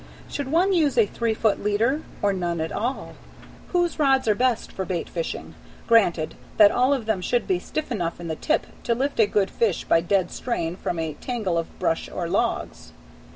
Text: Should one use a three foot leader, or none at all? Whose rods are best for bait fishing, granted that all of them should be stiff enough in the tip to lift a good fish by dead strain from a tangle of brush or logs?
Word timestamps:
Should 0.27 0.51
one 0.51 0.73
use 0.73 0.97
a 0.97 1.05
three 1.05 1.35
foot 1.35 1.63
leader, 1.63 2.01
or 2.23 2.33
none 2.33 2.59
at 2.59 2.71
all? 2.71 3.13
Whose 3.67 3.99
rods 3.99 4.27
are 4.27 4.33
best 4.33 4.71
for 4.71 4.83
bait 4.83 5.07
fishing, 5.07 5.53
granted 5.85 6.33
that 6.57 6.71
all 6.71 6.91
of 6.91 7.05
them 7.05 7.21
should 7.21 7.45
be 7.47 7.59
stiff 7.59 7.91
enough 7.91 8.19
in 8.19 8.27
the 8.27 8.35
tip 8.35 8.65
to 8.85 8.95
lift 8.95 9.19
a 9.19 9.27
good 9.27 9.51
fish 9.51 9.83
by 9.83 10.01
dead 10.01 10.31
strain 10.31 10.75
from 10.75 10.97
a 10.97 11.13
tangle 11.13 11.55
of 11.55 11.77
brush 11.77 12.09
or 12.09 12.27
logs? 12.27 12.93